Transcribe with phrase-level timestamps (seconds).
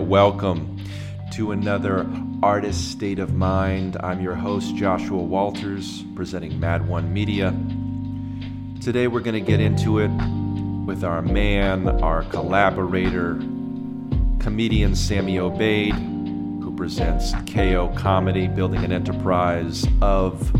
[0.00, 0.80] Welcome
[1.32, 2.04] to another
[2.42, 3.96] Artist State of Mind.
[4.00, 7.54] I'm your host, Joshua Walters, presenting Mad One Media.
[8.80, 10.10] Today we're going to get into it
[10.86, 13.34] with our man, our collaborator,
[14.40, 15.92] comedian Sammy Obeid,
[16.60, 20.50] who presents KO Comedy, building an enterprise of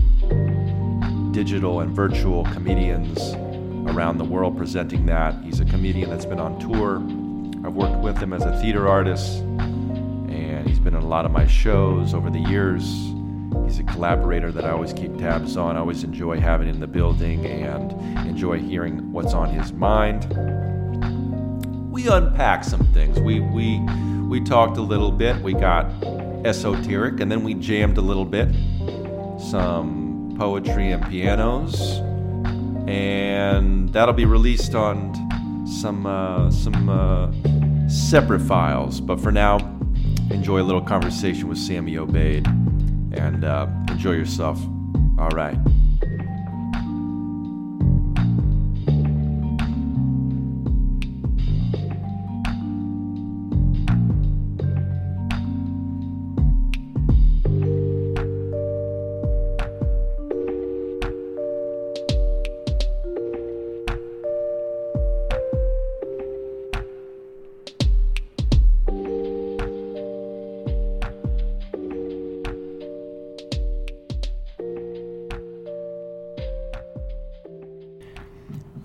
[1.32, 3.34] digital and virtual comedians
[3.90, 5.34] around the world presenting that.
[5.42, 7.02] He's a comedian that's been on tour.
[7.62, 11.30] I've worked with him as a theater artist, and he's been in a lot of
[11.30, 12.82] my shows over the years.
[13.64, 15.76] He's a collaborator that I always keep tabs on.
[15.76, 17.92] I always enjoy having him in the building and
[18.26, 20.24] enjoy hearing what's on his mind.
[21.92, 23.20] We unpack some things.
[23.20, 23.80] We we
[24.28, 25.40] we talked a little bit.
[25.42, 25.86] We got
[26.46, 28.48] esoteric, and then we jammed a little bit.
[29.38, 31.98] Some poetry and pianos,
[32.88, 35.29] and that'll be released on
[35.70, 37.30] some uh, some uh,
[37.88, 39.00] separate files.
[39.00, 39.58] But for now,
[40.30, 42.46] enjoy a little conversation with Sammy Obeid,
[43.16, 44.60] and uh, enjoy yourself.
[45.18, 45.58] All right.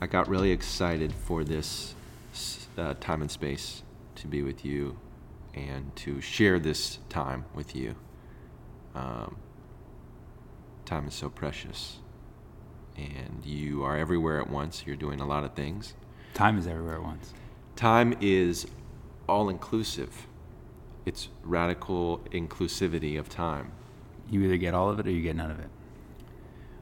[0.05, 1.95] I got really excited for this
[2.77, 3.81] uh, time and space
[4.17, 4.99] to be with you
[5.55, 7.95] and to share this time with you.
[8.93, 9.37] Um,
[10.85, 11.97] time is so precious,
[12.95, 14.83] and you are everywhere at once.
[14.85, 15.95] You're doing a lot of things.
[16.35, 17.33] Time is everywhere at once.
[17.75, 18.67] Time is
[19.27, 20.27] all inclusive,
[21.03, 23.71] it's radical inclusivity of time.
[24.29, 25.69] You either get all of it or you get none of it.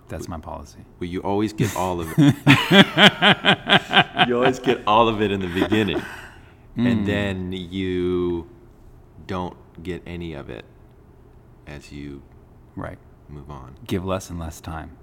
[0.10, 0.80] That's my policy.
[1.00, 2.36] Well, you always get all of it.
[4.28, 6.02] you always get all of it in the beginning,
[6.76, 7.06] and hmm.
[7.06, 8.50] then you
[9.26, 10.66] don't get any of it
[11.66, 12.22] as you
[12.76, 12.98] Right.
[13.30, 13.76] move on.
[13.88, 14.98] Give less and less time.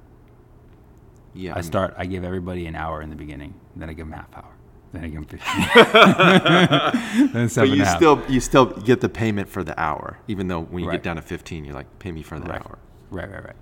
[1.35, 4.07] Yeah, I mean, start, I give everybody an hour in the beginning, then I give
[4.07, 4.53] them half hour.
[4.93, 7.33] Then I give them 15.
[7.33, 7.97] then But seven you a half.
[7.97, 10.97] still you still get the payment for the hour, even though when you Right.
[10.97, 12.61] get down to fifteen, you're like, pay me for the Right.
[12.61, 12.79] hour.
[13.11, 13.57] Right, right, right.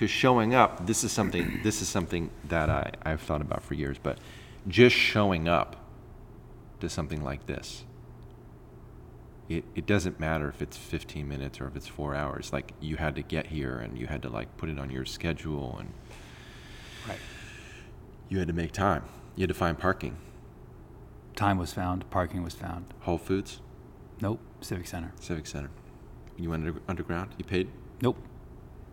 [0.00, 3.74] Because showing up this is something this is something that I, i've thought about for
[3.74, 4.16] years but
[4.66, 5.76] just showing up
[6.80, 7.84] to something like this
[9.50, 12.96] it, it doesn't matter if it's 15 minutes or if it's four hours like you
[12.96, 15.92] had to get here and you had to like put it on your schedule and
[17.06, 17.18] Right.
[18.30, 19.04] you had to make time
[19.36, 20.16] you had to find parking
[21.36, 22.86] Time was found, parking was found.
[23.00, 23.60] whole foods
[24.22, 24.40] Nope.
[24.62, 25.12] Civic Center.
[25.20, 25.68] civic center
[26.38, 27.68] you went under, underground you paid
[28.00, 28.16] Nope.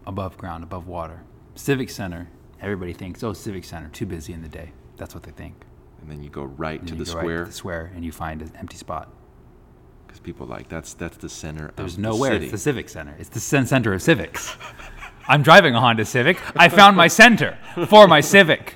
[0.07, 1.21] Above ground, above water.
[1.55, 2.29] Civic Center,
[2.61, 4.71] everybody thinks, oh, Civic Center, too busy in the day.
[4.95, 5.53] That's what they think.
[6.01, 8.11] and then you go right to the go right square to the square and you
[8.11, 9.09] find an empty spot.
[10.07, 12.39] because people are like that's that's the center There's of nowhere.
[12.39, 13.15] the It's the Civic Center.
[13.19, 14.55] It's the cen- center of civics.
[15.27, 16.37] I'm driving a Honda Civic.
[16.55, 17.57] I found my center
[17.89, 18.75] for my Civic.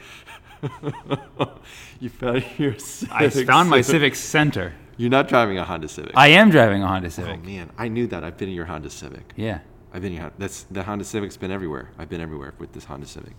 [2.01, 3.13] you found your Civic.
[3.13, 4.73] I found my Civic Center.
[4.97, 6.11] You're not driving a Honda Civic.
[6.15, 7.31] I am driving a Honda Civic.
[7.31, 7.45] oh Civic.
[7.47, 8.23] man, I knew that.
[8.25, 9.33] I've been in your Honda Civic.
[9.37, 9.59] Yeah.
[9.93, 11.89] I've been in your, that's the Honda Civic's been everywhere.
[11.97, 13.35] I've been everywhere with this Honda Civic.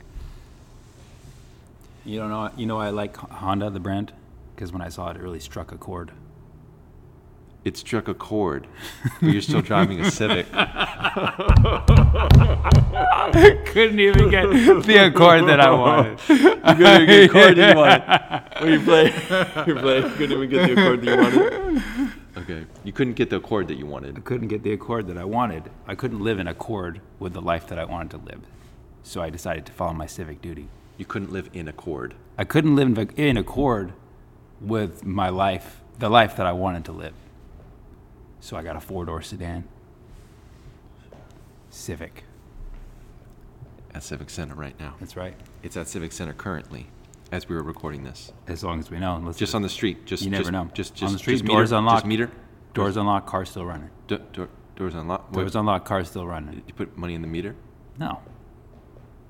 [2.05, 2.51] You don't know.
[2.57, 4.13] You know I like Honda, the brand,
[4.55, 6.13] because when I saw it, it really struck a chord.
[7.65, 8.67] It struck a chord,
[9.21, 10.51] but you're still driving a Civic.
[13.67, 16.19] Couldn't even get the accord that I wanted.
[16.29, 16.37] You
[16.75, 18.03] couldn't even get the chord that you wanted.
[18.63, 19.07] When you play,
[19.67, 22.13] you play, you couldn't even get the chord that you wanted.
[22.37, 24.17] Okay, you couldn't get the accord that you wanted.
[24.17, 25.71] I couldn't get the accord that I wanted.
[25.87, 28.41] I couldn't live in accord with the life that I wanted to live.
[29.03, 30.69] So I decided to follow my civic duty.
[30.97, 32.15] You couldn't live in accord.
[32.39, 33.93] I couldn't live in, in accord
[34.61, 37.15] with my life, the life that I wanted to live.
[38.41, 39.65] So I got a four door sedan.
[41.69, 42.25] Civic.
[43.95, 44.95] At Civic Center right now.
[45.01, 45.35] That's right.
[45.63, 46.87] It's at Civic Center currently,
[47.33, 48.33] as we were recording this.
[48.47, 49.21] As long as we know.
[49.25, 50.05] Let's Just on the street.
[50.07, 50.71] Just You never just, know.
[50.75, 51.97] Just, just On the street, just doors meter, unlocked.
[52.03, 52.31] Just meter.
[52.75, 53.91] doors unlocked, car still running.
[54.07, 55.33] Do, door, doors unlocked.
[55.35, 56.63] What- Doors unlocked, car still running.
[56.67, 57.57] You put money in the meter.
[57.99, 58.21] No.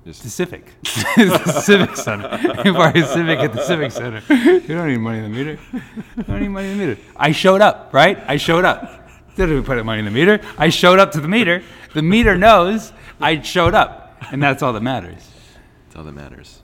[0.05, 0.69] Just the Civic
[1.95, 2.39] Center.
[2.65, 4.21] You buy a Civic at the Civic Center.
[4.29, 5.57] You don't need money in the meter.
[6.17, 7.01] You don't need money in the meter.
[7.15, 8.21] I showed up, right?
[8.27, 9.07] I showed up.
[9.37, 10.41] Didn't put money in the meter.
[10.57, 11.63] I showed up to the meter.
[11.93, 12.91] The meter knows
[13.21, 15.25] I showed up, and that's all that matters.
[15.85, 16.62] That's all that matters.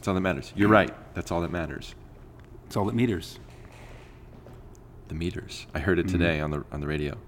[0.00, 0.50] That's all that matters.
[0.56, 0.90] You're right.
[1.12, 1.94] That's all that matters.
[2.66, 3.38] It's all that meters.
[5.08, 5.66] the meters.
[5.74, 7.18] I heard it today on the on the radio.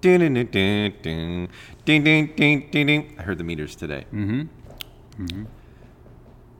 [0.00, 0.46] Ding ding ding
[1.02, 1.48] ding
[1.84, 3.14] ding ding ding ding ding.
[3.18, 4.06] I heard the meters today.
[4.12, 5.44] Mm-hmm.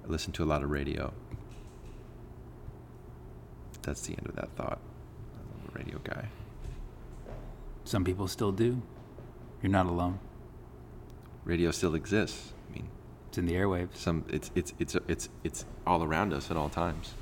[0.04, 1.12] I listen to a lot of radio.
[3.82, 4.78] That's the end of that thought.
[5.40, 6.28] I'm a radio guy.
[7.84, 8.82] Some people still do.
[9.62, 10.20] You're not alone.
[11.44, 12.52] Radio still exists.
[12.68, 12.88] I mean,
[13.38, 13.94] It's in the airwaves.
[13.94, 17.14] some it's it's it's it's it's all around us at all times.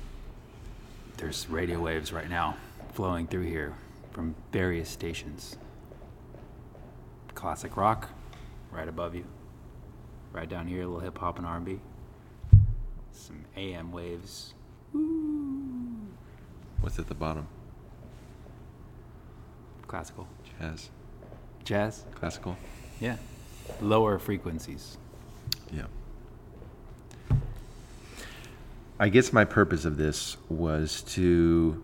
[1.17, 2.57] There's radio waves right now
[2.93, 3.75] flowing through here
[4.13, 5.57] from various stations.
[7.35, 8.09] Classic rock,
[8.71, 9.25] right above you.
[10.33, 11.79] Right down here, a little hip hop and R&B.
[13.11, 14.55] Some AM waves.
[16.81, 17.47] What's at the bottom?
[19.85, 20.27] Classical.
[20.59, 20.89] Jazz,
[21.63, 22.05] Jazz.
[22.15, 22.57] classical.
[22.99, 23.17] Yeah.
[23.81, 24.97] Lower frequencies.
[25.71, 25.85] Yeah.
[28.99, 31.83] I guess my purpose of this was to,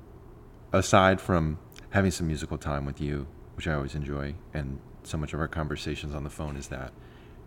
[0.71, 1.59] aside from
[1.91, 5.47] having some musical time with you, which I always enjoy, and so much of our
[5.47, 6.91] conversations on the phone is that,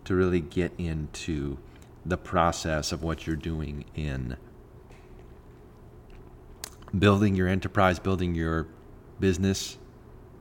[0.05, 1.57] to really get into
[2.05, 4.37] the process of what you're doing in
[6.97, 8.67] building your enterprise, building your
[9.19, 9.77] business,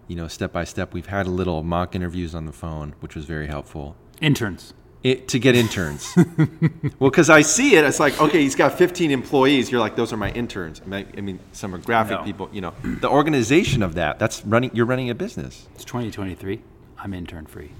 [0.06, 0.94] you know, step by step.
[0.94, 4.72] We've had a little mock interviews on the phone, which was very helpful Interns.
[5.06, 6.14] It, to get interns.
[6.98, 9.70] well, because I see it, it's like, okay, he's got 15 employees.
[9.70, 10.80] You're like, those are my interns.
[10.84, 12.24] I mean, I mean, some are graphic No.
[12.24, 12.48] people.
[12.52, 14.18] You know, the organization of that.
[14.18, 14.70] That's running.
[14.74, 15.68] You're running a business.
[15.76, 16.60] It's 2023.
[16.98, 17.70] I'm intern free.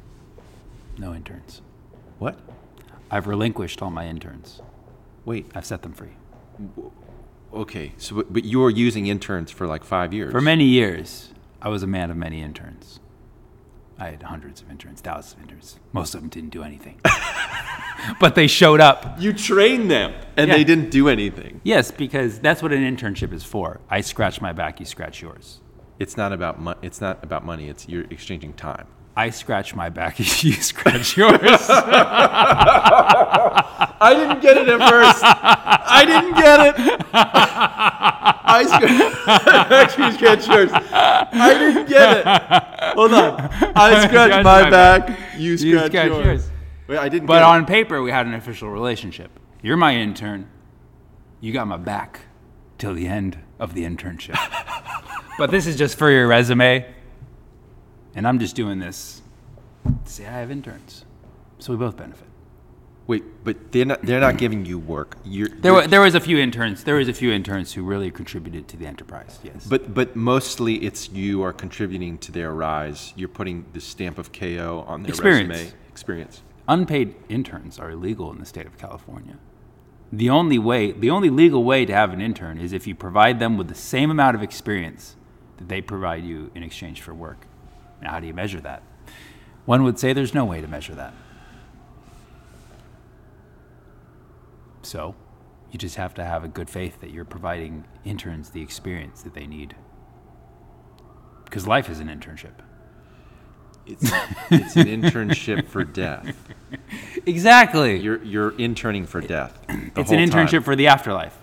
[0.99, 1.63] No interns.
[2.19, 2.39] What?
[3.11, 4.61] I've relinquished all my interns.
[5.25, 5.51] Wait.
[5.55, 6.15] I've set them free.
[7.53, 7.93] Okay.
[7.99, 10.31] So, but- but you were using interns for like five years.
[10.31, 11.31] For many years,
[11.61, 13.01] I was a man of many interns.
[13.99, 15.79] I had hundreds of interns, thousands of interns.
[15.93, 17.01] Most of them didn't do anything.
[18.21, 19.19] but they showed up.
[19.19, 20.57] You trained them, and Yeah.
[20.57, 21.61] they didn't do anything.
[21.65, 23.81] Yes, because that's what an internship is for.
[23.89, 25.61] I scratch my back, you scratch yours.
[25.99, 27.69] It's not about mo- It's not about money.
[27.71, 28.87] It's you're exchanging time.
[29.17, 31.41] I scratch my back, you scratch yours.
[33.99, 35.23] I didn't get it at first.
[35.25, 36.77] I didn't get it.
[38.47, 40.71] I scratched, actually scratched yours.
[40.73, 42.25] I didn't get it.
[42.95, 43.41] Hold on.
[43.75, 45.07] I scratched Scratch my, my back.
[45.09, 45.19] back.
[45.37, 46.25] You You scratched scratch yours.
[46.25, 46.51] yours.
[46.89, 49.31] Wait, I didn't But on paper, we had an official relationship.
[49.63, 50.49] You're my intern.
[51.41, 52.21] You got my back
[52.79, 54.39] till the end of the internship.
[55.39, 56.87] but this is just for your resume.
[58.15, 59.21] And I'm just doing this
[59.85, 61.05] to say I have interns.
[61.59, 62.29] So we both benefit.
[63.07, 64.03] Wait, but they're not.
[64.03, 65.17] They're not giving you work.
[65.25, 66.83] You're, There, were, there was a few interns.
[66.83, 69.39] There was a few interns who really contributed to the enterprise.
[69.45, 69.65] Yes.
[69.67, 73.13] But but mostly it's you are contributing to their rise.
[73.15, 75.49] You're putting the stamp of KO on their Experience.
[75.51, 75.73] resume.
[75.89, 76.43] Experience.
[76.69, 79.37] unpaid interns are illegal in the state of California.
[80.13, 83.39] The only way, the only legal way to have an intern is if you provide
[83.39, 85.15] them with the same amount of experience
[85.59, 87.47] that they provide you in exchange for work.
[88.03, 88.83] Now, how do you measure that?
[89.65, 91.15] One would say there's no way to measure that.
[94.87, 95.15] So,
[95.71, 99.35] you just have to have a good faith that you're providing interns the experience that
[99.35, 99.75] they need.
[101.45, 102.55] Because life is an internship.
[103.87, 104.11] It's
[104.51, 106.35] it's an internship for death.
[107.27, 107.99] Exactly.
[107.99, 109.59] You're you're interning for death.
[109.67, 110.47] the it's an whole time.
[110.47, 111.37] internship for the afterlife.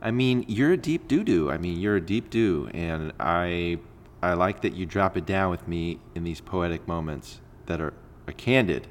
[0.00, 1.50] I mean, you're a deep doo doo.
[1.50, 3.78] I mean, you're a deep doo, and I
[4.22, 7.94] I like that you drop it down with me in these poetic moments that are,
[8.28, 8.86] are candid,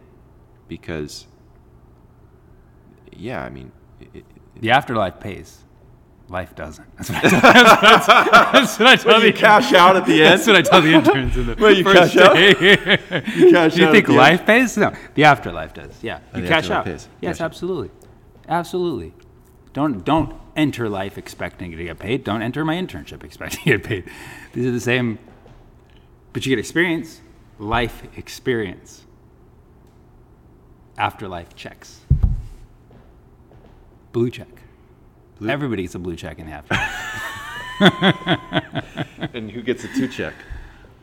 [0.68, 1.28] because
[3.16, 3.72] yeah, I mean,
[4.02, 4.26] it, it,
[4.62, 5.64] The afterlife pays.
[6.30, 6.86] Life doesn't.
[6.98, 7.42] That's what I tell,
[7.82, 8.08] that's,
[8.78, 10.34] that's what I tell the cash out at the end.
[10.34, 12.34] That's what I tell the interns in the Well, you first cash out?
[12.36, 12.50] day.
[13.38, 14.76] You cash Do you out think life pays?
[14.76, 16.04] No, the afterlife does.
[16.04, 16.84] Yeah, Oh, you cash out.
[16.84, 17.08] pays.
[17.22, 17.46] Yes, Gotcha.
[17.46, 17.92] absolutely,
[18.50, 19.14] absolutely.
[19.72, 22.26] Don't don't enter life expecting to get paid.
[22.26, 24.04] Don't enter my internship expecting to get paid.
[24.52, 25.20] These are the same,
[26.34, 27.22] but you get experience,
[27.58, 29.06] life experience.
[30.98, 32.02] Afterlife checks.
[34.18, 34.48] Blue check.
[35.38, 36.92] Blue- Everybody gets a blue check in the afterlife.
[39.36, 40.34] and who gets a two check?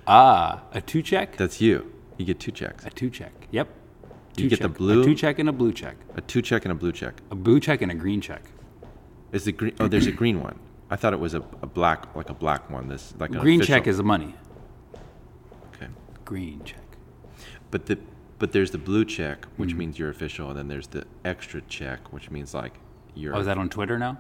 [0.09, 1.37] ah, a two check.
[1.37, 1.93] That's you.
[2.19, 2.85] You get two checks.
[2.85, 3.33] A two check.
[3.53, 3.69] Yep.
[4.37, 4.77] You Two get the check.
[4.79, 5.95] blue- A two check and a blue check.
[6.17, 7.15] A two check and a blue check.
[7.31, 8.43] A blue check and a green check.
[9.31, 9.75] Is the green?
[9.79, 10.59] Oh, there's a green one.
[10.91, 12.89] I thought it was a, a black, like a black one.
[12.89, 14.35] This like an green official- check is the money.
[15.77, 15.87] okay.
[16.25, 16.81] Green check.
[17.71, 17.97] But the
[18.41, 19.79] but there's the blue check, which Mm-hmm.
[19.79, 22.75] means you're official, and then there's the extra check, which means like
[23.15, 23.35] you're.
[23.35, 24.19] Oh, is that on Twitter now?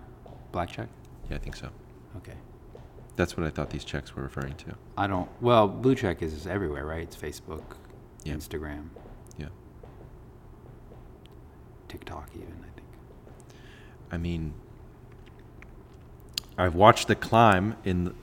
[0.53, 0.89] Black check.
[1.31, 1.69] Yeah, I think so.
[2.19, 2.35] Okay.
[3.17, 4.75] That's what I thought these checks were referring to.
[4.97, 5.29] I don't.
[5.41, 7.03] Well, blue check is everywhere, right?
[7.03, 7.63] It's Facebook,
[8.25, 8.35] Yeah.
[8.35, 8.89] Instagram,
[9.39, 9.47] Yeah.
[11.89, 12.49] TikTok, even.
[12.61, 12.87] I think.
[14.11, 14.55] I mean,
[16.59, 18.15] I've watched the climb in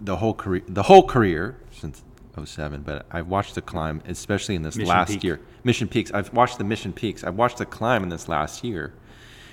[0.00, 2.02] the whole career, the whole career since
[2.44, 5.24] 07, but I've watched the climb, especially in this Mission last Peak.
[5.24, 5.40] year.
[5.64, 6.10] Mission Peaks.
[6.12, 7.22] I've watched the Mission Peaks.
[7.24, 8.94] I've watched the climb in this last year,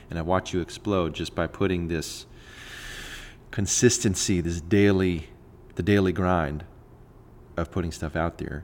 [0.10, 2.26] and I watch you explode just by putting this
[3.52, 5.30] consistency, this daily,
[5.76, 6.64] the daily grind
[7.56, 8.64] of putting stuff out there,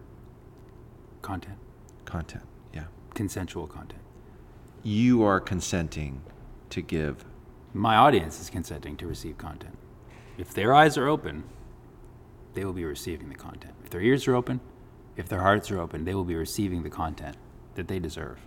[1.22, 1.58] Content,
[2.06, 2.44] content.
[2.74, 2.84] Yeah,
[3.14, 4.02] consensual content.
[4.84, 6.22] you are consenting
[6.70, 7.24] to give.
[7.74, 9.78] My audience is consenting to receive content.
[10.38, 11.44] If their eyes are open,
[12.56, 13.74] they will be receiving the content.
[13.86, 14.60] If their ears are open,
[15.16, 17.38] if their hearts are open, they will be receiving the content
[17.76, 18.40] that they deserve.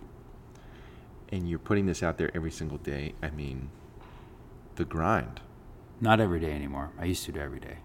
[1.29, 3.13] And you're putting this out there every single day.
[3.21, 3.69] I mean,
[4.75, 5.41] the grind.
[5.99, 6.91] Not every day anymore.
[6.99, 7.77] I used to do every day.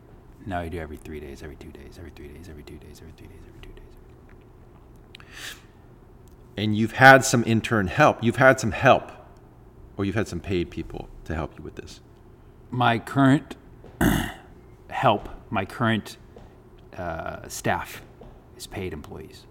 [0.44, 3.00] Now I do every three days, every two days, every three days, every two days,
[3.00, 5.26] every three days, every two days.
[6.56, 8.22] And you've had some intern help.
[8.22, 9.10] You've had some help,
[9.96, 12.00] or you've had some paid people to help you with this.
[12.70, 13.56] My current
[14.90, 16.18] help, my current
[16.96, 18.02] uh, staff
[18.56, 19.46] is paid employees.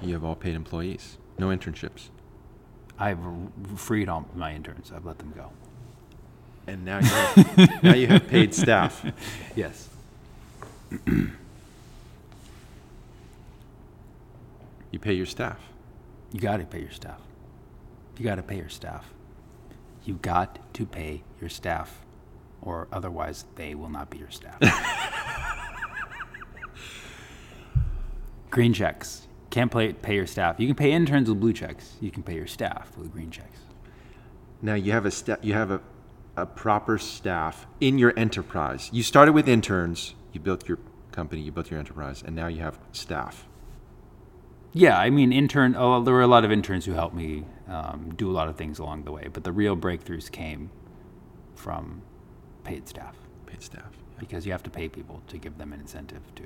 [0.00, 2.10] You have all paid employees, no internships.
[2.98, 3.18] I've
[3.76, 4.92] freed all my interns.
[4.94, 5.50] I've let them go.
[6.66, 9.04] And now you have, now you have paid staff.
[9.56, 9.88] Yes.
[14.90, 15.58] You pay your staff.
[16.32, 17.20] You got to pay your staff.
[18.16, 19.12] You got to pay your staff.
[20.04, 22.00] You got to pay your staff,
[22.62, 24.58] or otherwise they will not be your staff.
[28.50, 29.27] green checks.
[29.58, 30.60] Can't pay, pay your staff.
[30.60, 31.94] You can pay interns with blue checks.
[32.00, 33.58] You can pay your staff with green checks.
[34.62, 35.80] Now you have a sta- you have a,
[36.36, 38.88] a proper staff in your enterprise.
[38.92, 40.14] You started with interns.
[40.32, 40.78] You built your
[41.10, 41.40] company.
[41.40, 43.48] You built your enterprise, and now you have staff.
[44.72, 45.74] Yeah, I mean, intern.
[45.76, 48.54] Oh, there were a lot of interns who helped me um, do a lot of
[48.54, 50.70] things along the way, but the real breakthroughs came
[51.56, 52.02] from
[52.62, 53.90] paid staff Paid staff.
[54.20, 56.44] because you have to pay people to give them an incentive to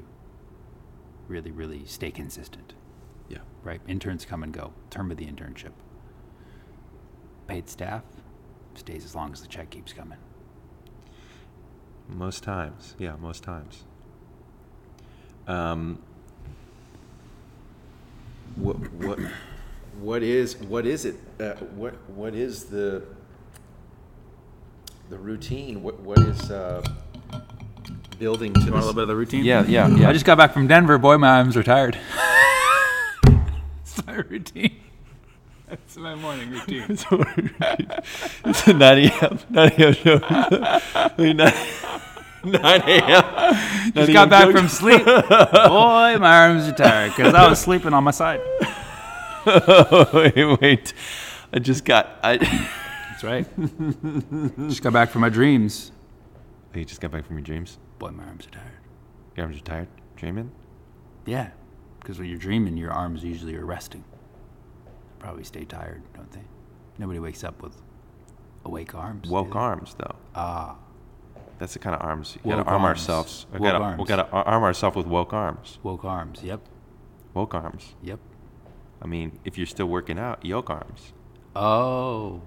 [1.28, 2.72] really, really stay consistent.
[3.32, 3.38] Yeah.
[3.64, 3.80] Right?
[3.88, 4.72] Interns come and go.
[4.90, 5.72] Term of the internship.
[7.46, 8.02] Paid staff
[8.74, 10.18] stays as long as the check keeps coming.
[12.08, 13.84] Most times, yeah, most times.
[15.46, 15.98] Um,
[18.56, 19.18] what what
[19.98, 21.16] what is what is it?
[21.40, 23.04] Uh, what what is the
[25.08, 25.82] the routine?
[25.82, 26.82] What what is uh,
[28.18, 29.44] building to You want a little bit of the routine?
[29.44, 30.08] Yeah, yeah, yeah.
[30.08, 30.98] I just got back from Denver.
[30.98, 31.98] Boy, my arms are tired.
[34.12, 34.76] It's my routine.
[35.68, 36.84] That's my morning routine.
[38.44, 39.38] it's a 9 a.m.
[39.48, 39.92] 9 a.m.
[39.94, 40.20] show.
[40.22, 41.54] I mean, 9,
[42.44, 43.92] 9 a.m.
[43.94, 45.04] Just got back from sleep.
[45.04, 48.40] Boy, my arms are tired because I was sleeping on my side.
[50.12, 50.92] wait, wait.
[51.54, 52.18] I just got.
[52.22, 52.36] I.
[52.36, 53.46] That's right.
[54.68, 55.90] Just got back from my dreams.
[56.74, 57.78] Oh, you just got back from your dreams.
[57.98, 58.80] Boy, my arms are tired.
[59.36, 59.88] Your arms are tired.
[60.16, 60.50] Dreaming.
[61.24, 61.50] Yeah,
[62.02, 64.04] because when you're dreaming, your arms usually are resting.
[65.20, 66.42] Probably stay tired, don't they?
[66.98, 67.80] Nobody wakes up with
[68.64, 69.28] awake arms.
[69.28, 70.16] Woke arms, though.
[70.34, 70.76] Ah,
[71.58, 72.36] That's the kind of arms.
[72.42, 72.98] We gotta Woke arm arms.
[73.00, 73.46] ourselves.
[73.52, 74.08] We Woke gotta, we arms.
[74.08, 75.78] gotta arm ourselves with woke arms.
[75.84, 76.42] woke arms.
[76.42, 76.60] Yep,
[77.34, 77.94] Woke arms.
[78.02, 78.18] yep.
[79.00, 81.12] I mean, if you're still working out, yoke arms.
[81.56, 82.42] Oh,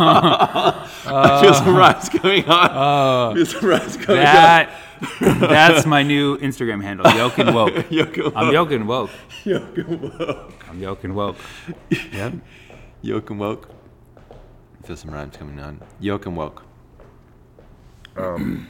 [0.00, 3.32] I feel some rhymes going on.
[3.32, 4.70] I feel some rhymes going that
[5.20, 7.10] that's my new Instagram handle.
[7.16, 7.74] Yoke and woke.
[7.76, 7.84] on.
[7.90, 9.10] Yoke I'm yoke and woke.
[9.44, 10.52] Yoke and woke.
[10.68, 11.36] I'm yoke and woke.
[12.12, 12.34] Yep.
[13.02, 13.68] Yoke and woke.
[14.82, 15.80] I feel some rhymes coming on.
[16.00, 16.62] Yoke and woke.
[18.16, 18.66] Um.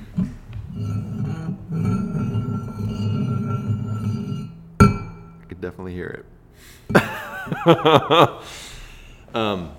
[4.80, 6.26] I could definitely hear it.
[9.34, 9.70] um,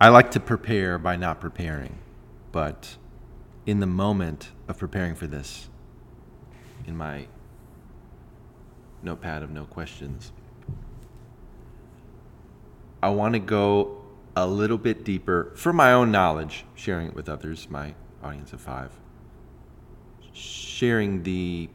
[0.00, 1.98] I like to prepare by not preparing,
[2.56, 2.96] but
[3.66, 5.68] in the moment of preparing for this,
[6.86, 7.26] in my
[9.02, 10.32] notepad of no questions,
[13.02, 14.02] I want to go
[14.34, 17.94] a little bit deeper for my own knowledge, sharing it with others, my
[18.24, 18.90] audience of five,
[20.32, 21.68] sharing the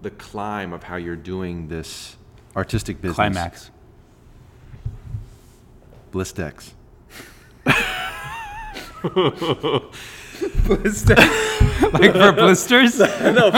[0.00, 2.16] the climb of how you're doing this
[2.54, 3.16] artistic business.
[3.16, 3.72] Climax.
[6.12, 6.70] Blistex.
[11.92, 12.98] Like for blisters?
[12.98, 13.50] No.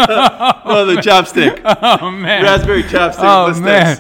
[0.65, 1.61] Oh, the ChapStick.
[2.01, 2.43] Oh man.
[2.45, 3.19] Raspberry ChapStick.
[3.21, 3.99] Oh man.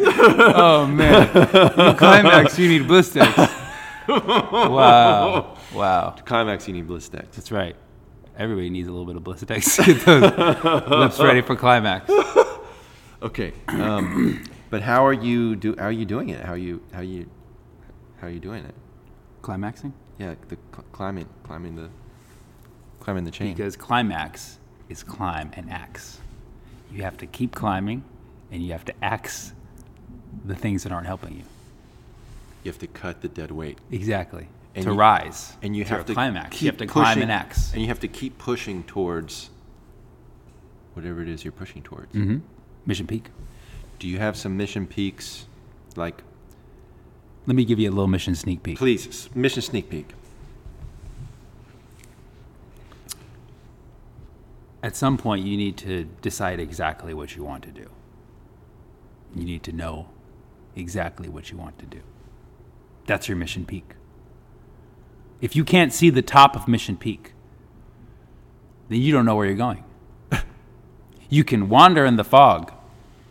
[0.54, 1.28] Oh man.
[1.88, 3.34] You climax, you need blisters.
[4.08, 5.56] Wow.
[5.74, 6.14] Wow.
[6.24, 7.32] Climax, you need Blistex.
[7.32, 7.76] That's right.
[8.38, 12.10] Everybody needs a little bit of blistex to get those lips ready for climax.
[13.22, 13.52] Okay.
[13.68, 15.74] Um, But how are you do?
[15.78, 16.44] How are you doing it?
[16.44, 16.82] How are you?
[16.92, 17.30] How you?
[18.20, 18.74] How are you doing it?
[19.42, 19.92] Climaxing?
[20.18, 21.88] Yeah, the cl- climbing, climbing the,
[23.00, 23.54] climbing the chain.
[23.54, 26.18] Because climax is climb and axe.
[26.92, 28.02] You have to keep climbing
[28.50, 29.52] and you have to axe
[30.44, 31.42] the things that aren't helping you.
[32.64, 34.48] you have to cut the dead weight, Exactly.
[34.74, 35.54] And to you- rise.
[35.62, 36.60] and you to have to climax.
[36.62, 37.72] You have to pushing, climb and axe.
[37.72, 39.50] and you have to keep pushing towards
[40.94, 42.12] whatever it is you're pushing towards.
[42.14, 42.38] Mm-hmm.
[42.86, 43.28] Mission Peak.
[43.98, 45.46] Do you have some mission peaks,
[45.96, 46.22] like
[47.48, 48.76] Let me give you a little mission sneak peek.
[48.76, 50.12] please mission sneak peek?
[54.82, 57.88] At some point, you need to decide exactly what you want to do.
[59.34, 60.10] You need to know
[60.76, 62.02] exactly what you want to do.
[63.06, 63.94] That's your mission peak.
[65.40, 67.32] If you can't see the top of Mission Peak,
[68.90, 69.84] then you don't know where you're going.
[71.30, 72.72] you can wander in the fog.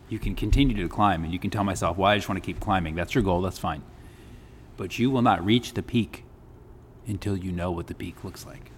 [0.08, 2.44] You can continue to climb, and you can tell myself, well, I just want to
[2.44, 2.96] keep climbing.
[2.96, 3.84] That's your goal, that's fine.
[4.78, 6.24] But you will not reach the peak
[7.06, 8.70] until you know what the peak looks like.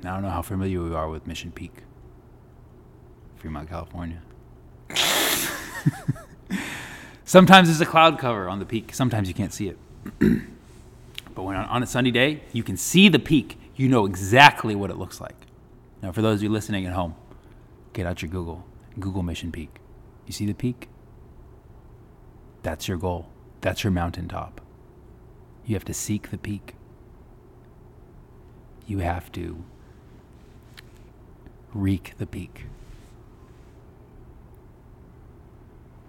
[0.00, 1.84] And I don't know how familiar you are with Mission Peak,
[3.36, 4.20] Fremont, California.
[7.24, 8.92] Sometimes there's a cloud cover on the peak.
[8.92, 9.78] Sometimes you can't see it.
[11.34, 13.58] but when on a sunny day, you can see the peak.
[13.76, 15.36] You know exactly what it looks like.
[16.02, 17.14] Now, for those of you listening at home,
[17.92, 18.64] get out your Google.
[18.98, 19.78] Google Mission Peak.
[20.26, 20.88] You see the peak?
[22.62, 23.28] That's your goal.
[23.66, 24.60] That's your mountaintop.
[25.64, 26.76] You have to seek the peak.
[28.86, 29.64] You have to
[31.74, 32.66] reek the peak.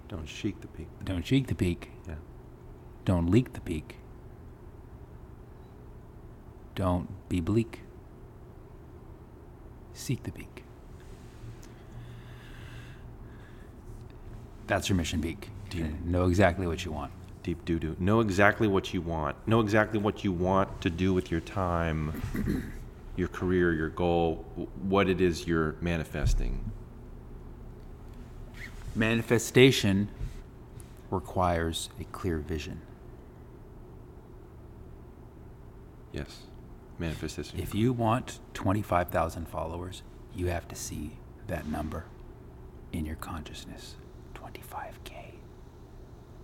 [0.08, 0.88] Don't chic the peak.
[1.04, 1.90] Don't cheek the peak.
[2.08, 2.14] Yeah.
[3.06, 3.96] Don't leak the peak.
[6.76, 7.82] Don't be bleak.
[9.94, 10.64] Seek the peak.
[14.68, 15.50] That's your mission peak.
[15.72, 17.17] Do you- know exactly what you want.
[17.48, 17.96] Deep doo doo.
[17.98, 19.38] Know exactly what you want.
[19.48, 22.22] Know exactly what you want to do with your time,
[23.16, 24.44] your career, your goal,
[24.82, 26.70] what it is you're manifesting.
[28.94, 30.10] Manifestation
[31.10, 32.82] requires a clear vision.
[36.12, 36.42] Yes.
[37.00, 37.62] Manifestation.
[37.62, 40.04] If you want 25,000 followers,
[40.36, 41.12] you have to see
[41.48, 42.08] that number
[42.92, 43.96] in your consciousness
[44.34, 45.36] 25K.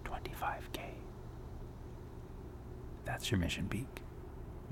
[0.05, 0.92] 25K.
[3.05, 4.01] That's your mission peak.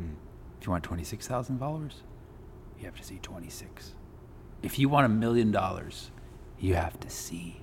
[0.01, 0.15] Mm.
[0.59, 2.01] If you want 26,000 followers,
[2.79, 3.95] you have to see 26.
[4.61, 6.11] If you want a million dollars,
[6.59, 7.61] you have to see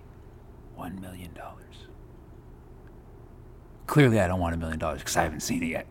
[0.78, 1.30] $1 million.
[3.86, 5.86] Clearly, I don't want a million dollars because I haven't seen it yet.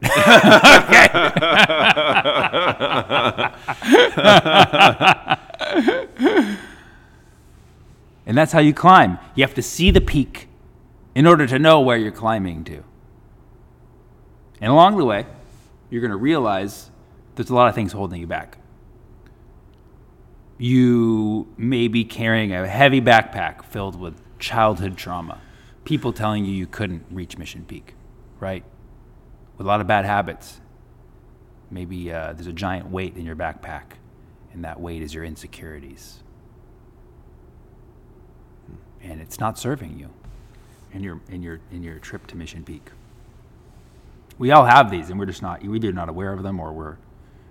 [8.27, 9.17] And that's how you climb.
[9.35, 10.49] You have to see the peak
[11.15, 12.83] in order to know where you're climbing to.
[14.61, 15.25] And along the way,
[15.89, 16.89] you're going to realize
[17.35, 18.57] there's a lot of things holding you back.
[20.57, 25.39] You may be carrying a heavy backpack filled with childhood trauma,
[25.85, 27.93] people telling you you couldn't reach Mission Peak,
[28.39, 28.63] right?
[29.57, 30.59] With a lot of bad habits.
[31.69, 33.97] Maybe uh, there's a giant weight in your backpack,
[34.51, 36.23] and that weight is your insecurities
[39.01, 40.09] and it's not serving you
[40.91, 42.91] in your in your in your trip to Mission Peak.
[44.37, 46.97] We all have these, and we're just not we're not aware of them or we're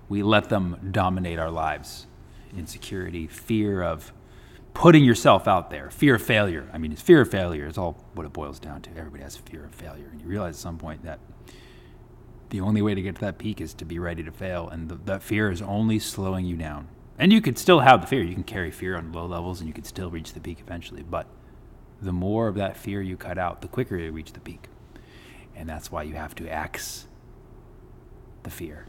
[0.09, 2.07] we let them dominate our lives.
[2.57, 4.13] Insecurity, fear of
[4.73, 6.69] putting yourself out there, fear of failure.
[6.73, 8.91] I mean, it's fear of failure is all what it boils down to.
[8.91, 11.19] Everybody has fear of failure, and you realize at some point that
[12.51, 14.89] the only way to get to that peak is to be ready to fail, and
[14.89, 16.89] the, that fear is only slowing you down.
[17.19, 18.23] And you could still have the fear.
[18.23, 21.03] You can carry fear on low levels, and you could still reach the peak eventually.
[21.03, 21.27] But
[22.01, 24.69] the more of that fear you cut out, the quicker you reach the peak.
[25.57, 27.07] And that's why you have to axe
[28.43, 28.87] the fear.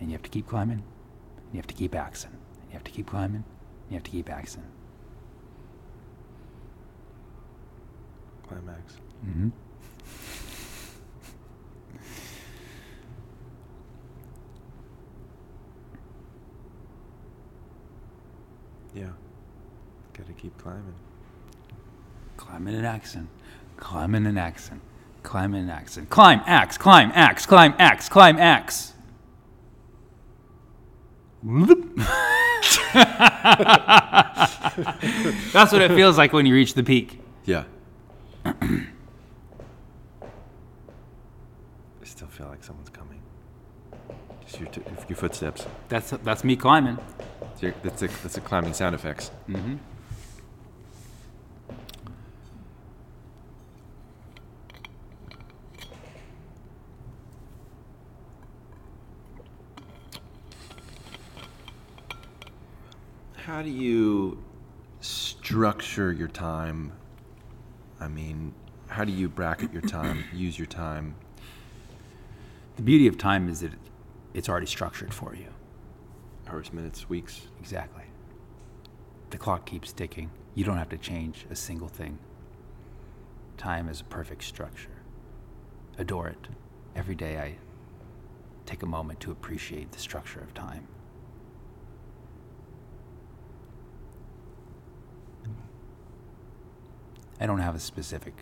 [0.00, 0.82] And you have to keep climbing.
[0.82, 2.32] And you have to keep axing.
[2.32, 3.44] And you have to keep climbing.
[3.44, 4.64] And you have to keep axing.
[8.48, 8.96] Climax.
[9.24, 9.48] Mm-hmm.
[18.92, 19.10] Yeah.
[20.12, 20.94] Gotta keep climbing.
[22.36, 23.28] Climbing and axing.
[23.76, 24.80] Climbing and axing.
[25.22, 26.06] Climbing and axing.
[26.06, 28.94] Climb, axe, climb, axe, climb, axe, climb, axe.
[35.52, 37.20] That's what it feels like when you reach the peak.
[37.44, 37.64] Yeah.
[38.44, 38.52] I
[42.04, 43.20] still feel like someone's coming.
[44.44, 45.66] Just your, t- your footsteps.
[45.88, 46.98] That's that's me climbing.
[47.52, 49.30] It's your- That's a, that's a climbing sound effects.
[49.48, 49.76] Mm-hmm.
[63.60, 64.42] How do you
[65.02, 66.90] structure your time?
[68.00, 68.54] I mean,
[68.86, 71.14] how do you bracket your time, use your time?
[72.76, 73.72] The beauty of time is that
[74.32, 75.48] it's already structured for you.
[76.48, 77.48] Hours, minutes, weeks.
[77.60, 78.04] Exactly.
[79.28, 80.30] The clock keeps ticking.
[80.54, 82.18] You don't have to change a single thing.
[83.58, 85.02] Time is a perfect structure.
[85.98, 86.48] Adore it.
[86.96, 87.56] Every day I
[88.64, 90.88] take a moment to appreciate the structure of time.
[97.40, 98.34] I don't have a specific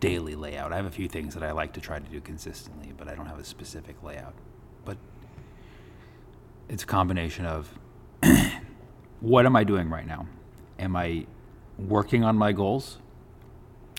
[0.00, 0.72] daily layout.
[0.72, 3.14] I have a few things that I like to try to do consistently, but I
[3.14, 4.34] don't have a specific layout.
[4.84, 4.96] But
[6.68, 7.72] it's a combination of
[9.20, 10.26] what am I doing right now?
[10.78, 11.26] Am I
[11.78, 12.98] working on my goals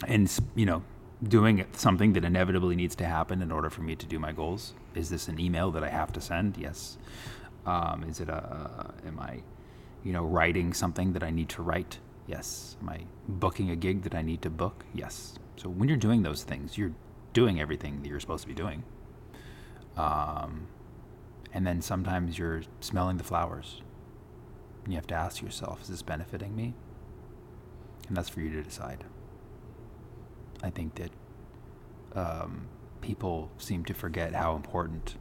[0.08, 0.84] and you know
[1.24, 4.74] doing something that inevitably needs to happen in order for me to do my goals?
[4.94, 6.58] Is this an email that I have to send?
[6.58, 6.98] Yes.
[7.66, 9.42] Um, is it a am I
[10.04, 12.00] you know writing something that I need to write?
[12.28, 12.78] Yes.
[12.82, 14.86] Am I booking a gig that I need to book?
[14.94, 15.36] Yes.
[15.58, 16.94] So when you're doing those things, you're
[17.34, 18.84] doing everything that you're supposed to be doing.
[19.98, 20.68] Um,
[21.54, 23.82] and then sometimes you're smelling the flowers.
[24.84, 26.74] And you have to ask yourself, is this benefiting me?
[28.08, 29.04] And that's for you to decide.
[30.62, 31.12] I think that
[32.16, 32.68] um,
[33.02, 35.16] people seem to forget how important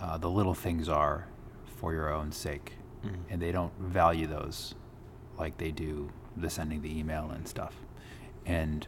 [0.00, 1.28] uh, the little things are
[1.76, 3.16] for your own sake, mm-hmm.
[3.30, 4.74] and they don't value those
[5.38, 7.74] like they do the sending the email and stuff.
[8.46, 8.86] And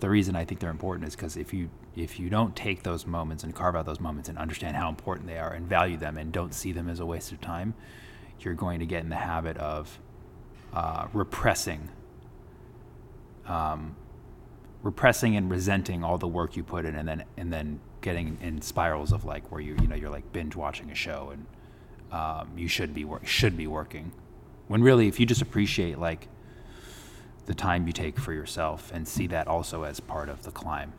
[0.00, 3.06] the reason I think they're important is because if you if you don't take those
[3.06, 6.18] moments and carve out those moments and understand how important they are and value them
[6.18, 7.74] and don't see them as a waste of time,
[8.40, 10.00] you're going to get in the habit of
[10.72, 11.88] uh, repressing,
[13.46, 13.94] um,
[14.82, 18.60] repressing and resenting all the work you put in, and then and then getting in
[18.60, 21.46] spirals of like where you you know you're like binge watching a show and
[22.12, 24.12] um, you should be wor- should be working,
[24.68, 26.28] when really if you just appreciate like
[27.46, 30.92] the time you take for yourself and see that also as part of the climb.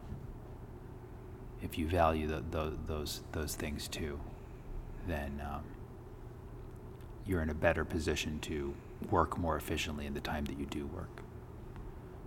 [1.62, 4.20] If you value the, the, those those things too,
[5.08, 5.64] then um,
[7.26, 8.76] you're in a better position to
[9.10, 11.22] work more efficiently in the time that you do work.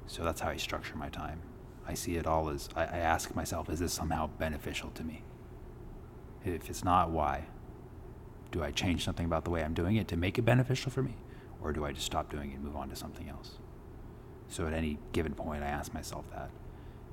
[0.07, 1.41] So that's how I structure my time.
[1.87, 5.23] I see it all as I, I ask myself, is this somehow beneficial to me?
[6.45, 7.45] If it's not, why?
[8.51, 11.03] Do I change something about the way I'm doing it to make it beneficial for
[11.03, 11.15] me?
[11.63, 13.59] Or do I just stop doing it and move on to something else?
[14.49, 16.51] So at any given point, I ask myself that.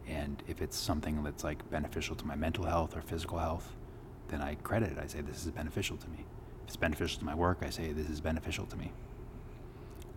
[0.07, 3.73] And if it's something that's like beneficial to my mental health or physical health,
[4.27, 4.99] then I credit it.
[4.99, 6.25] I say, this is beneficial to me.
[6.63, 8.91] If it's beneficial to my work, I say, this is beneficial to me.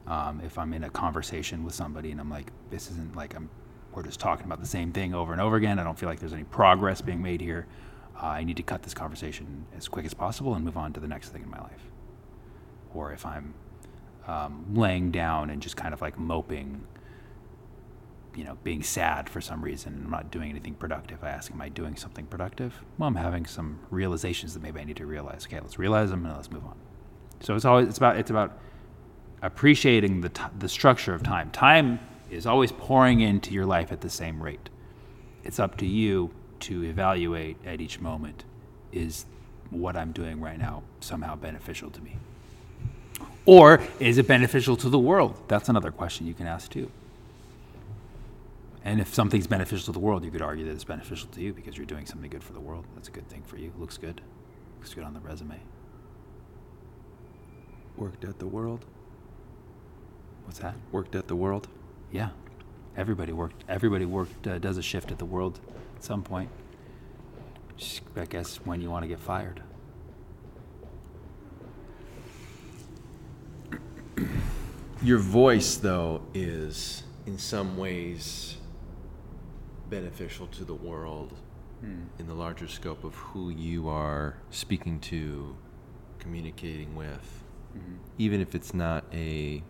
[0.07, 3.51] Um, if I'm in a conversation with somebody and I'm like, this isn't like I'm,
[3.93, 6.21] we're just talking about the same thing over and over again, I don't feel like
[6.21, 7.67] there's any progress being made here.
[8.21, 11.01] Uh, I need to cut this conversation as quick as possible and move on to
[11.01, 11.91] the next thing in my life.
[12.95, 13.55] Or if I'm
[14.29, 16.85] um, laying down and just kind of like moping
[18.37, 21.25] you know, being sad for some reason and I'm not doing anything productive.
[21.25, 22.73] I ask, am I doing something productive?
[22.97, 25.45] Well, I'm having some realizations that maybe I need to realize.
[25.45, 26.77] Okay, let's realize them and let's move on.
[27.41, 28.57] So it's always it's about it's about
[29.43, 31.51] appreciating the t- the structure of time.
[31.51, 31.99] Time
[32.31, 34.69] is always pouring into your life at the same rate.
[35.43, 38.45] It's up to you to evaluate at each moment
[38.93, 39.27] is
[39.71, 42.17] what I'm doing right now somehow beneficial to me?
[43.49, 45.35] Or is it beneficial to the world?
[45.49, 46.91] That's another question you can ask too.
[48.85, 51.55] And if something's beneficial to the world, you could argue that it's beneficial to you
[51.55, 52.85] because you're doing something good for the world.
[52.95, 53.73] That's a good thing for you.
[53.79, 54.21] Looks good.
[54.77, 55.61] Looks good on the resume.
[57.97, 58.85] Worked at the world.
[60.45, 60.75] What's that?
[60.93, 61.69] Worked at the world.
[62.13, 62.29] Yeah,
[62.99, 63.65] everybody worked.
[63.67, 64.47] Everybody worked.
[64.47, 65.59] Uh, does a shift at the world
[65.97, 66.51] at some point.
[67.79, 69.63] Just, I guess when you want to get fired.
[75.03, 78.57] Your voice, though, is in some ways
[79.89, 81.35] beneficial to the world
[81.81, 82.03] hmm.
[82.19, 85.57] in the larger scope of who you are speaking to,
[86.19, 87.45] communicating with,
[87.77, 87.95] mm-hmm.
[88.19, 89.63] even if it's not a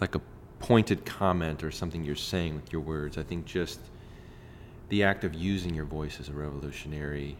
[0.00, 0.20] like a
[0.58, 3.16] pointed comment or something you're saying with your words.
[3.16, 3.80] I think just
[4.88, 7.38] the act of using your voice is a revolutionary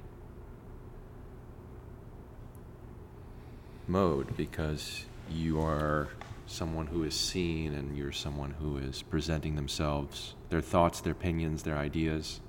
[3.93, 6.09] mode because you are
[6.47, 11.63] someone who is seen and you're someone who is presenting themselves, their thoughts, their opinions,
[11.63, 12.41] their ideas.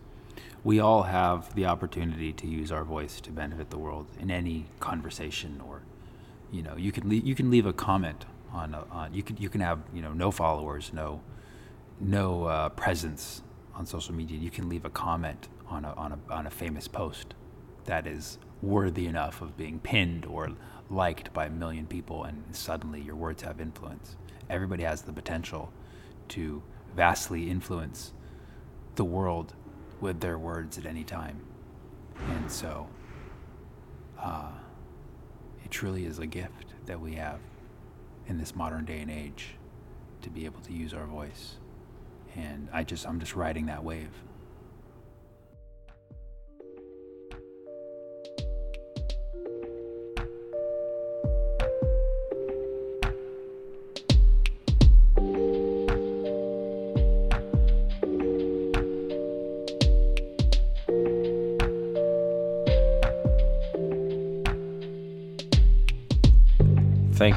[0.64, 4.66] We all have the opportunity to use our voice to benefit the world in any
[4.80, 5.84] conversation or
[6.52, 9.38] you know, you can leave, you can leave a comment on, a, on you can
[9.38, 11.22] you can have, you know, no followers, no
[12.00, 13.42] no uh, presence
[13.76, 14.38] on social media.
[14.38, 17.34] You can leave a comment on a, on a on a famous post
[17.86, 20.52] that is worthy enough of being pinned or
[20.94, 24.16] liked by a million people, and suddenly your words have influence.
[24.50, 25.72] Everybody has the potential
[26.30, 26.62] to
[26.96, 28.14] vastly influence
[28.96, 29.54] the world
[30.00, 31.42] with their words at any time.
[32.30, 32.88] And so,
[34.20, 34.52] uh,
[35.66, 37.40] it truly is a gift that we have
[38.28, 39.56] in this modern day and age
[40.22, 41.56] to be able to use our voice.
[42.36, 44.12] And I just, I'm just riding that wave.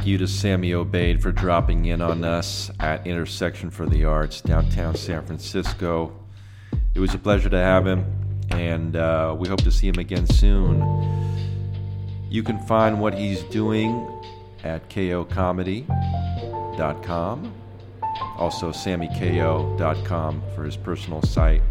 [0.07, 5.27] To Sammy Obeid for dropping in on us at Intersection for the Arts, downtown San
[5.27, 6.13] Francisco.
[6.95, 8.07] It was a pleasure to have him,
[8.51, 10.81] and uh, we hope to see him again soon.
[12.31, 14.09] You can find what he's doing
[14.63, 15.85] at kocomedy.com.
[18.39, 21.63] Also, sammyko.com for his personal site.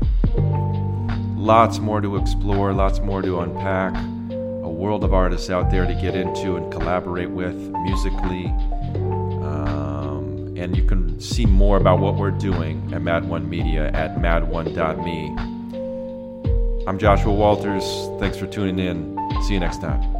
[1.37, 3.95] Lots more to explore, lots more to unpack
[4.75, 8.45] world of artists out there to get into and collaborate with musically.
[9.43, 14.17] Um, and you can see more about what we're doing at Mad One Media at
[14.17, 15.35] mad1.me.
[16.87, 17.83] I'm Joshua Walters.
[18.19, 19.17] Thanks for tuning in.
[19.47, 20.14] See you next time.